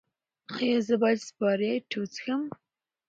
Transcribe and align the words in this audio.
ایا 0.59 0.77
زه 0.87 0.95
باید 1.01 1.19
سپرایټ 1.27 1.89
وڅښم؟ 1.99 2.41